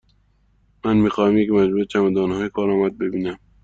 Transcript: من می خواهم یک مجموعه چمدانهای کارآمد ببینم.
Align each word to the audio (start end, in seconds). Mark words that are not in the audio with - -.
من 0.85 0.97
می 0.97 1.09
خواهم 1.09 1.37
یک 1.37 1.49
مجموعه 1.49 1.85
چمدانهای 1.85 2.49
کارآمد 2.49 2.97
ببینم. 2.97 3.37